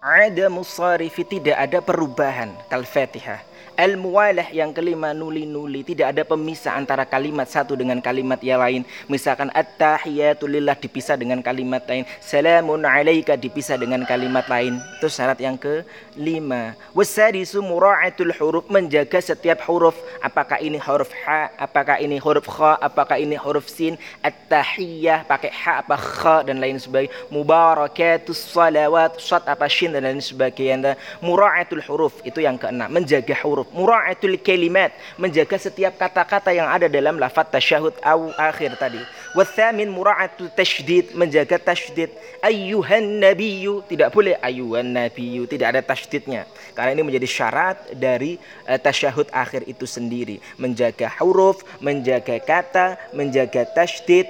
Ada 0.00 0.48
musarifi 0.48 1.28
tidak 1.28 1.60
ada 1.60 1.84
perubahan. 1.84 2.48
Kal 2.72 2.88
fatihah 2.88 3.44
al 3.78 3.94
muwalah 3.94 4.50
yang 4.50 4.74
kelima 4.74 5.14
nuli-nuli. 5.14 5.86
Tidak 5.86 6.10
ada 6.10 6.26
pemisah 6.26 6.74
antara 6.74 7.06
kalimat 7.06 7.46
satu 7.46 7.78
dengan 7.78 8.02
kalimat 8.02 8.42
yang 8.42 8.58
lain. 8.58 8.82
Misalkan 9.06 9.54
at-tahiyatu 9.54 10.50
dipisah 10.82 11.14
dengan 11.14 11.38
kalimat 11.38 11.86
lain. 11.86 12.02
Salamun 12.18 12.82
alaika 12.82 13.38
dipisah 13.38 13.78
dengan 13.78 14.02
kalimat 14.02 14.50
lain. 14.50 14.82
Itu 14.98 15.06
syarat 15.06 15.38
yang 15.38 15.54
kelima. 15.54 16.74
Wasadisu 16.90 17.62
mura'atul 17.62 18.34
huruf 18.34 18.66
menjaga 18.66 19.22
setiap 19.22 19.62
huruf. 19.70 19.94
Apakah 20.18 20.58
ini 20.58 20.82
huruf 20.82 21.14
ha 21.22 21.54
apakah 21.54 22.02
ini 22.02 22.18
huruf 22.18 22.50
kha 22.50 22.74
apakah 22.82 23.22
ini 23.22 23.38
huruf 23.38 23.70
sin? 23.70 23.94
At-tahiyah 24.26 25.22
pakai 25.30 25.54
ha 25.54 25.86
apa 25.86 25.94
kha 25.94 26.42
dan 26.42 26.58
lain 26.58 26.82
sebagainya. 26.82 27.14
Mubarakatus 27.30 28.42
salawat 28.50 29.22
shat 29.22 29.46
apa 29.46 29.70
shin 29.70 29.94
dan 29.94 30.02
lain 30.02 30.18
sebagainya. 30.18 30.98
Mura'atul 31.22 31.84
huruf 31.86 32.18
itu 32.26 32.42
yang 32.42 32.58
keenam. 32.58 32.90
Menjaga 32.90 33.38
huruf 33.46 33.67
mura'atul 33.72 34.36
kalimat 34.40 34.92
menjaga 35.20 35.56
setiap 35.60 35.96
kata-kata 35.96 36.52
yang 36.54 36.68
ada 36.68 36.86
dalam 36.88 37.20
lafaz 37.20 37.48
tasyahud 37.52 37.94
aw 38.04 38.32
akhir 38.36 38.76
tadi. 38.80 39.00
Wathamin 39.36 39.92
mura'atul 39.92 40.48
tasydid 40.52 41.12
menjaga 41.12 41.60
tasydid. 41.60 42.08
Ayyuhan 42.40 43.20
nabiyyu 43.20 43.84
tidak 43.84 44.14
boleh 44.14 44.40
ayyuhan 44.40 44.88
nabiyyu 44.88 45.44
tidak 45.44 45.76
ada 45.76 45.80
tasydidnya. 45.84 46.48
Karena 46.72 46.96
ini 46.96 47.02
menjadi 47.04 47.28
syarat 47.28 47.76
dari 47.92 48.40
uh, 48.64 48.80
tasyahud 48.80 49.28
akhir 49.30 49.68
itu 49.68 49.84
sendiri. 49.84 50.40
Menjaga 50.56 51.12
huruf 51.20 51.62
menjaga 51.84 52.40
kata 52.40 52.96
menjaga 53.12 53.68
tasydid. 53.76 54.26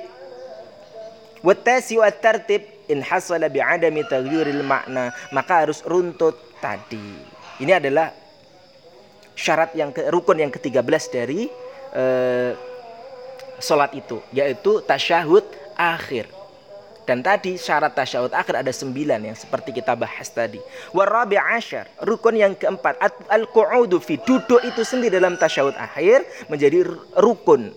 Watasi 1.38 2.02
wa 2.02 2.10
tartib 2.10 2.66
in 2.90 2.98
hasala 2.98 3.46
bi'adami 3.46 4.02
taghyiril 4.10 4.66
makna 4.66 5.14
maka 5.30 5.62
harus 5.62 5.84
runtut 5.86 6.34
tadi. 6.58 7.38
Ini 7.62 7.78
adalah 7.78 8.10
syarat 9.38 9.70
yang 9.78 9.94
ke, 9.94 10.10
rukun 10.10 10.42
yang 10.42 10.50
ke-13 10.50 11.02
dari 11.14 11.46
uh, 11.94 12.52
sholat 13.62 13.94
itu 13.94 14.18
yaitu 14.34 14.82
tasyahud 14.82 15.46
akhir. 15.78 16.26
Dan 17.06 17.24
tadi 17.24 17.56
syarat 17.56 17.96
tasyahud 17.96 18.34
akhir 18.36 18.60
ada 18.60 18.68
sembilan 18.68 19.32
yang 19.32 19.36
seperti 19.38 19.72
kita 19.72 19.96
bahas 19.96 20.28
tadi. 20.28 20.60
Warabi 20.92 21.40
asyar 21.40 21.88
rukun 22.04 22.36
yang 22.36 22.52
keempat 22.52 23.00
al-qu'udu 23.32 23.96
fi 24.02 24.20
duduk 24.20 24.60
itu 24.60 24.84
sendiri 24.84 25.16
dalam 25.16 25.38
tasyahud 25.40 25.72
akhir 25.78 26.26
menjadi 26.52 26.84
rukun 27.16 27.72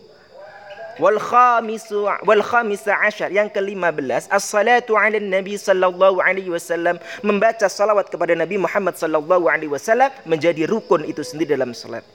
wal 1.01 1.17
khamisu 1.17 2.05
wal 2.21 2.43
khamisa 2.45 2.93
yang 3.33 3.49
ke-15 3.49 4.29
as-salatu 4.29 4.93
'ala 4.93 5.17
nabi 5.17 5.57
sallallahu 5.57 6.21
alaihi 6.21 6.53
wasallam. 6.53 7.01
Membaca 7.25 7.65
salawat 7.65 8.13
kepada 8.13 8.37
Nabi 8.37 8.61
Muhammad 8.61 8.93
sallallahu 8.93 9.49
alaihi 9.49 9.73
wasallam 9.73 10.13
menjadi 10.29 10.69
rukun 10.69 11.01
itu 11.09 11.25
sendiri 11.25 11.57
dalam 11.57 11.73
salat 11.73 12.05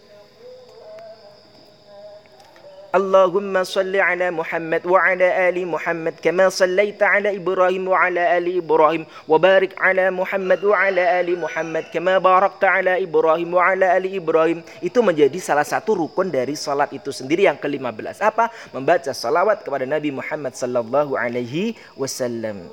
اللهم 2.95 3.63
صل 3.63 3.95
على 3.95 4.31
محمد 4.35 4.83
وعلى 4.83 5.49
آل 5.49 5.57
محمد 5.67 6.13
كما 6.19 6.51
صليت 6.51 6.99
على 7.03 7.39
إبراهيم 7.39 7.87
وعلى 7.87 8.37
آل 8.37 8.45
إبراهيم 8.59 9.03
وبارك 9.31 9.79
على 9.79 10.11
محمد 10.11 10.63
وعلى 10.63 11.03
آل 11.23 11.39
محمد 11.39 11.83
كما 11.95 12.19
باركت 12.19 12.63
على 12.63 13.03
إبراهيم 13.07 13.47
وعلى 13.47 13.85
آل 13.97 14.05
إبراهيم 14.19 14.59
itu 14.83 14.99
menjadi 14.99 15.39
salah 15.39 15.63
satu 15.63 15.95
rukun 15.95 16.35
dari 16.35 16.51
salat 16.59 16.91
itu 16.91 17.15
sendiri 17.15 17.47
yang 17.47 17.55
ke-15 17.55 18.27
apa 18.27 18.51
membaca 18.75 19.15
salawat 19.15 19.63
kepada 19.63 19.87
Nabi 19.87 20.11
Muhammad 20.11 20.51
sallallahu 20.51 21.15
alaihi 21.15 21.79
wasallam 21.95 22.67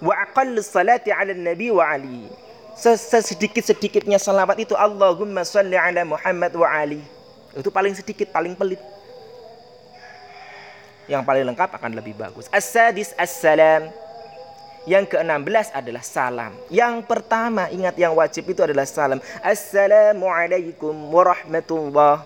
wa 0.00 0.12
aqall 0.24 0.56
salati 0.64 1.12
ala 1.12 1.36
nabi 1.36 1.68
wa 1.68 1.84
ali 1.84 2.32
sesedikit-sedikitnya 2.80 4.16
salawat 4.16 4.56
itu 4.56 4.72
Allahumma 4.72 5.44
salli 5.44 5.76
ala 5.76 6.00
Muhammad 6.04 6.56
wa 6.56 6.64
ali 6.64 7.00
itu 7.55 7.69
paling 7.69 7.91
sedikit, 7.91 8.31
paling 8.31 8.55
pelit. 8.55 8.79
Yang 11.09 11.23
paling 11.27 11.43
lengkap 11.51 11.69
akan 11.75 11.91
lebih 11.97 12.15
bagus. 12.15 12.47
As-sadis 12.47 13.11
as-salam. 13.19 13.91
Yang 14.89 15.13
ke-16 15.13 15.77
adalah 15.77 16.01
salam. 16.01 16.57
Yang 16.73 17.05
pertama 17.05 17.69
ingat 17.69 17.93
yang 18.01 18.17
wajib 18.17 18.49
itu 18.49 18.65
adalah 18.65 18.87
salam. 18.89 19.21
Assalamualaikum 19.45 20.95
warahmatullah. 21.13 22.25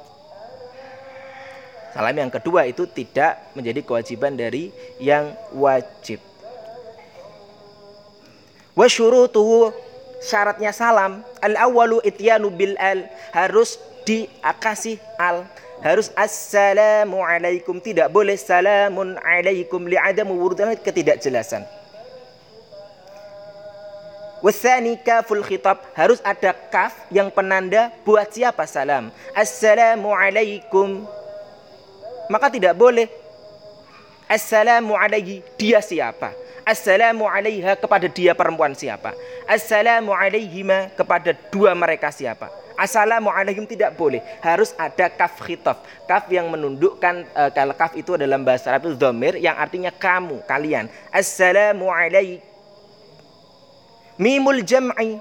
Salam 1.92 2.16
yang 2.16 2.32
kedua 2.32 2.64
itu 2.64 2.88
tidak 2.88 3.40
menjadi 3.56 3.84
kewajiban 3.84 4.40
dari 4.40 4.72
yang 5.04 5.36
wajib. 5.52 6.24
Wa 8.76 8.88
syurutuhu 8.88 9.72
syaratnya 10.20 10.72
salam 10.76 11.24
al 11.40 11.56
awalu 11.56 12.04
ityanu 12.04 12.52
bil 12.52 12.76
al 12.80 13.08
harus 13.32 13.80
dikasih 14.06 15.02
al 15.20 15.44
harus 15.84 16.14
assalamu 16.16 17.20
alaikum 17.26 17.82
tidak 17.84 18.08
boleh 18.14 18.38
salamun 18.40 19.20
alaikum 19.22 19.84
li'adamu 19.84 20.34
wurudan 20.38 20.74
ketidakjelasan 20.80 21.66
Wasani 24.46 24.94
kaful 25.02 25.42
khitab 25.42 25.82
harus 25.98 26.22
ada 26.22 26.54
kaf 26.54 26.94
yang 27.10 27.34
penanda 27.34 27.90
buat 28.06 28.30
siapa 28.30 28.70
salam. 28.70 29.10
Assalamu 29.34 30.14
alaikum. 30.14 31.02
Maka 32.30 32.54
tidak 32.54 32.78
boleh 32.78 33.10
Assalamu 34.26 34.98
alaihi 34.98 35.46
dia 35.54 35.78
siapa? 35.86 36.34
Assalamu 36.66 37.30
alaiha 37.30 37.78
kepada 37.78 38.10
dia 38.10 38.34
perempuan 38.34 38.74
siapa? 38.74 39.14
Assalamu 39.46 40.18
alaihima 40.18 40.90
kepada 40.98 41.30
dua 41.54 41.78
mereka 41.78 42.10
siapa? 42.10 42.50
Assalamu 42.76 43.32
alaihim 43.32 43.68
tidak 43.68 43.96
boleh. 43.96 44.24
Harus 44.44 44.76
ada 44.76 45.08
kaf 45.12 45.40
khitab. 45.44 45.82
Kaf 46.06 46.28
yang 46.32 46.52
menundukkan 46.52 47.28
uh, 47.36 47.74
kaf 47.76 47.96
itu 47.96 48.16
dalam 48.20 48.44
bahasa 48.44 48.72
Arab 48.72 48.92
itu 48.92 49.00
dhamir 49.00 49.40
yang 49.40 49.56
artinya 49.56 49.92
kamu, 49.92 50.44
kalian. 50.48 50.92
Assalamu 51.12 51.88
alaikum 51.90 52.56
Mimul 54.16 54.64
jam'i 54.64 55.20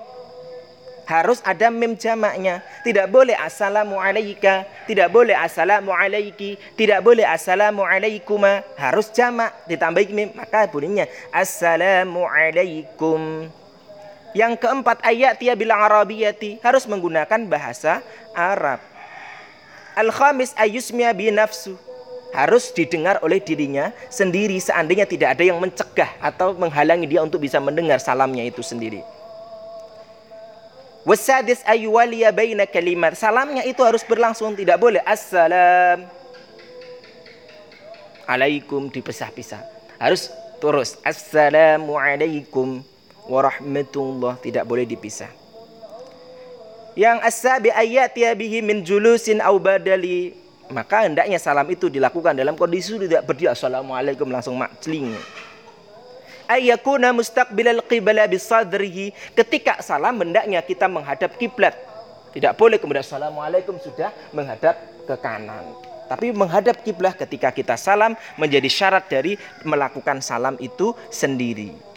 harus 1.04 1.42
ada 1.44 1.68
mim 1.68 1.98
jamaknya. 1.98 2.62
Tidak 2.86 3.10
boleh 3.10 3.36
assalamu 3.36 4.00
alaika, 4.00 4.64
tidak 4.88 5.10
boleh 5.12 5.36
assalamu 5.36 5.92
alaiki, 5.92 6.56
tidak 6.78 7.02
boleh 7.04 7.26
assalamu 7.26 7.84
alaikuma. 7.84 8.64
Harus 8.78 9.12
jamak 9.12 9.52
ditambah 9.68 10.06
mim, 10.14 10.32
maka 10.32 10.70
bunyinya 10.70 11.10
assalamu 11.34 12.24
alaikum. 12.24 13.50
Yang 14.34 14.66
keempat 14.66 14.98
ayat 15.06 15.38
ya 15.38 15.54
bilang 15.54 15.78
arabiyati 15.78 16.58
harus 16.58 16.84
menggunakan 16.90 17.46
bahasa 17.46 18.02
Arab. 18.34 18.82
Al-khamis 19.94 20.50
ayusmiya 20.58 21.14
bi 21.14 21.30
nafsu 21.30 21.78
harus 22.34 22.74
didengar 22.74 23.22
oleh 23.22 23.38
dirinya 23.38 23.94
sendiri 24.10 24.58
seandainya 24.58 25.06
tidak 25.06 25.38
ada 25.38 25.44
yang 25.46 25.62
mencegah 25.62 26.10
atau 26.18 26.50
menghalangi 26.50 27.06
dia 27.06 27.22
untuk 27.22 27.38
bisa 27.38 27.62
mendengar 27.62 28.02
salamnya 28.02 28.42
itu 28.42 28.58
sendiri. 28.58 29.06
Wasadis 31.06 31.62
ayyuwaliya 31.62 32.34
baina 32.34 32.66
kalimat. 32.66 33.14
Salamnya 33.14 33.62
itu 33.62 33.78
harus 33.86 34.02
berlangsung, 34.02 34.58
tidak 34.58 34.82
boleh 34.82 34.98
assalam 35.06 36.10
alaikum 38.26 38.88
dipisah-pisah. 38.88 39.60
Harus 40.00 40.32
terus 40.58 40.96
assalamu 41.04 41.94
alaikum 42.00 42.82
warahmatullah 43.28 44.40
tidak 44.40 44.64
boleh 44.68 44.84
dipisah. 44.84 45.30
Yang 46.94 47.18
asabi 47.26 47.68
ayat 47.74 48.14
ya 48.14 48.30
bihi 48.32 48.62
min 48.62 48.86
julusin 48.86 49.42
au 49.42 49.58
badali. 49.58 50.36
Maka 50.70 51.04
hendaknya 51.04 51.36
salam 51.36 51.68
itu 51.68 51.92
dilakukan 51.92 52.32
dalam 52.32 52.56
kondisi 52.56 52.96
tidak 52.96 53.28
berdiri. 53.28 53.52
Assalamualaikum 53.52 54.24
langsung 54.30 54.56
makceling 54.56 55.12
ayyakuna 56.48 57.12
mustaqbilal 57.16 57.84
qibla 57.88 58.28
bisadrihi. 58.28 59.12
Ketika 59.32 59.80
salam 59.80 60.20
hendaknya 60.20 60.60
kita 60.60 60.88
menghadap 60.88 61.36
kiblat. 61.40 61.76
Tidak 62.34 62.50
boleh 62.58 62.82
kemudian 62.82 63.06
assalamualaikum 63.06 63.78
sudah 63.78 64.10
menghadap 64.34 64.74
ke 65.06 65.14
kanan. 65.22 65.62
Tapi 66.10 66.34
menghadap 66.34 66.82
kiblat 66.82 67.14
ketika 67.14 67.54
kita 67.54 67.78
salam 67.78 68.18
menjadi 68.34 68.66
syarat 68.66 69.06
dari 69.06 69.38
melakukan 69.62 70.18
salam 70.18 70.58
itu 70.58 70.92
sendiri 71.08 71.93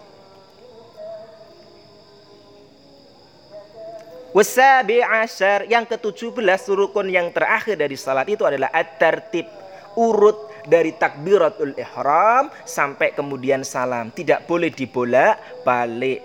Wasabi 4.38 5.02
asyar 5.02 5.66
yang 5.66 5.90
ke-17 5.90 6.70
rukun 6.70 7.10
yang 7.10 7.34
terakhir 7.34 7.74
dari 7.74 7.98
salat 7.98 8.30
itu 8.30 8.46
adalah 8.46 8.70
at-tertib 8.70 9.50
urut 9.98 10.54
dari 10.62 10.94
takbiratul 10.94 11.74
ihram 11.74 12.54
sampai 12.62 13.18
kemudian 13.18 13.66
salam. 13.66 14.14
Tidak 14.14 14.46
boleh 14.46 14.70
dibolak 14.70 15.66
balik. 15.66 16.22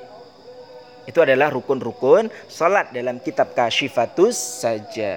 Itu 1.09 1.25
adalah 1.25 1.48
rukun-rukun 1.57 2.29
salat 2.53 2.92
dalam 2.92 3.16
kitab 3.16 3.57
kasyifatus 3.57 4.37
saja 4.61 5.16